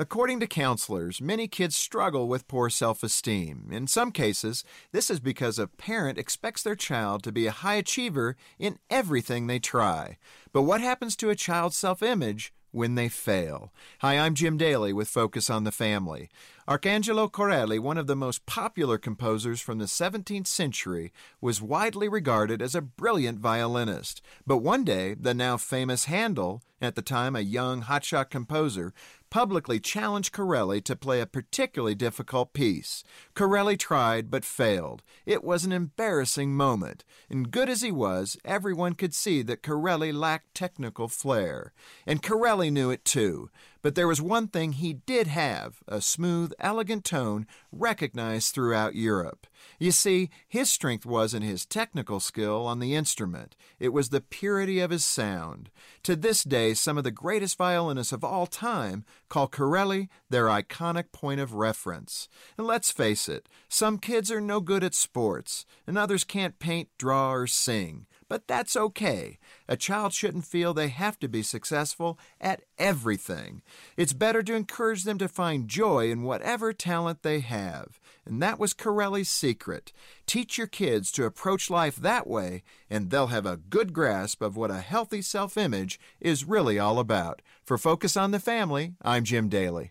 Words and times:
According 0.00 0.40
to 0.40 0.46
counselors, 0.46 1.20
many 1.20 1.46
kids 1.46 1.76
struggle 1.76 2.26
with 2.26 2.48
poor 2.48 2.70
self 2.70 3.02
esteem. 3.02 3.68
In 3.70 3.86
some 3.86 4.12
cases, 4.12 4.64
this 4.92 5.10
is 5.10 5.20
because 5.20 5.58
a 5.58 5.66
parent 5.66 6.16
expects 6.16 6.62
their 6.62 6.74
child 6.74 7.22
to 7.22 7.30
be 7.30 7.46
a 7.46 7.50
high 7.50 7.74
achiever 7.74 8.34
in 8.58 8.78
everything 8.88 9.46
they 9.46 9.58
try. 9.58 10.16
But 10.54 10.62
what 10.62 10.80
happens 10.80 11.16
to 11.16 11.28
a 11.28 11.36
child's 11.36 11.76
self 11.76 12.02
image 12.02 12.54
when 12.72 12.94
they 12.94 13.08
fail. 13.08 13.72
Hi, 14.00 14.18
I'm 14.18 14.34
Jim 14.34 14.56
Daly 14.56 14.92
with 14.92 15.08
Focus 15.08 15.50
on 15.50 15.64
the 15.64 15.72
Family. 15.72 16.28
Arcangelo 16.68 17.30
Corelli, 17.30 17.78
one 17.78 17.98
of 17.98 18.06
the 18.06 18.14
most 18.14 18.46
popular 18.46 18.96
composers 18.96 19.60
from 19.60 19.78
the 19.78 19.86
17th 19.86 20.46
century, 20.46 21.12
was 21.40 21.60
widely 21.60 22.08
regarded 22.08 22.62
as 22.62 22.74
a 22.74 22.80
brilliant 22.80 23.40
violinist. 23.40 24.22
But 24.46 24.58
one 24.58 24.84
day, 24.84 25.14
the 25.14 25.34
now 25.34 25.56
famous 25.56 26.04
Handel, 26.04 26.62
at 26.80 26.94
the 26.94 27.02
time 27.02 27.34
a 27.34 27.40
young 27.40 27.82
hotshot 27.82 28.30
composer, 28.30 28.94
publicly 29.30 29.80
challenged 29.80 30.32
Corelli 30.32 30.80
to 30.82 30.96
play 30.96 31.20
a 31.20 31.26
particularly 31.26 31.94
difficult 31.94 32.52
piece. 32.52 33.04
Corelli 33.34 33.76
tried 33.76 34.30
but 34.30 34.44
failed. 34.44 35.02
It 35.24 35.44
was 35.44 35.64
an 35.64 35.72
embarrassing 35.72 36.54
moment. 36.54 37.04
And 37.28 37.50
good 37.50 37.68
as 37.68 37.82
he 37.82 37.92
was, 37.92 38.36
everyone 38.44 38.94
could 38.94 39.14
see 39.14 39.42
that 39.42 39.62
Corelli 39.62 40.12
lacked 40.12 40.54
technical 40.54 41.08
flair. 41.08 41.72
And 42.06 42.22
Corelli 42.22 42.70
knew 42.70 42.90
it 42.90 43.04
too. 43.04 43.50
But 43.82 43.94
there 43.94 44.08
was 44.08 44.20
one 44.20 44.48
thing 44.48 44.72
he 44.72 44.92
did 44.92 45.26
have 45.28 45.82
a 45.88 46.00
smooth, 46.00 46.52
elegant 46.58 47.04
tone 47.04 47.46
recognized 47.72 48.52
throughout 48.54 48.94
Europe. 48.94 49.46
You 49.78 49.92
see, 49.92 50.30
his 50.46 50.70
strength 50.70 51.06
wasn't 51.06 51.44
his 51.44 51.66
technical 51.66 52.20
skill 52.20 52.66
on 52.66 52.78
the 52.78 52.94
instrument, 52.94 53.56
it 53.78 53.90
was 53.90 54.08
the 54.08 54.20
purity 54.20 54.80
of 54.80 54.90
his 54.90 55.04
sound. 55.04 55.70
To 56.02 56.16
this 56.16 56.44
day, 56.44 56.74
some 56.74 56.98
of 56.98 57.04
the 57.04 57.10
greatest 57.10 57.56
violinists 57.56 58.12
of 58.12 58.24
all 58.24 58.46
time 58.46 59.04
call 59.28 59.48
Corelli 59.48 60.08
their 60.28 60.46
iconic 60.46 61.12
point 61.12 61.40
of 61.40 61.54
reference. 61.54 62.28
And 62.58 62.66
let's 62.66 62.90
face 62.90 63.28
it, 63.28 63.48
some 63.68 63.98
kids 63.98 64.30
are 64.30 64.40
no 64.40 64.60
good 64.60 64.84
at 64.84 64.94
sports, 64.94 65.64
and 65.86 65.96
others 65.96 66.24
can't 66.24 66.58
paint, 66.58 66.88
draw, 66.98 67.32
or 67.32 67.46
sing. 67.46 68.06
But 68.30 68.46
that's 68.46 68.76
okay. 68.76 69.40
A 69.68 69.76
child 69.76 70.12
shouldn't 70.12 70.44
feel 70.44 70.72
they 70.72 70.86
have 70.86 71.18
to 71.18 71.26
be 71.26 71.42
successful 71.42 72.16
at 72.40 72.62
everything. 72.78 73.60
It's 73.96 74.12
better 74.12 74.40
to 74.44 74.54
encourage 74.54 75.02
them 75.02 75.18
to 75.18 75.26
find 75.26 75.66
joy 75.66 76.12
in 76.12 76.22
whatever 76.22 76.72
talent 76.72 77.24
they 77.24 77.40
have. 77.40 77.98
And 78.24 78.40
that 78.40 78.60
was 78.60 78.72
Corelli's 78.72 79.28
secret. 79.28 79.92
Teach 80.26 80.58
your 80.58 80.68
kids 80.68 81.10
to 81.12 81.24
approach 81.24 81.70
life 81.70 81.96
that 81.96 82.28
way, 82.28 82.62
and 82.88 83.10
they'll 83.10 83.26
have 83.26 83.46
a 83.46 83.56
good 83.56 83.92
grasp 83.92 84.42
of 84.42 84.56
what 84.56 84.70
a 84.70 84.78
healthy 84.78 85.22
self 85.22 85.56
image 85.56 85.98
is 86.20 86.44
really 86.44 86.78
all 86.78 87.00
about. 87.00 87.42
For 87.64 87.78
Focus 87.78 88.16
on 88.16 88.30
the 88.30 88.38
Family, 88.38 88.94
I'm 89.02 89.24
Jim 89.24 89.48
Daly. 89.48 89.90